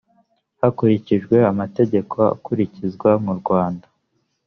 [0.61, 3.85] hakurikijwe amategeko akurikizwa mu rwanda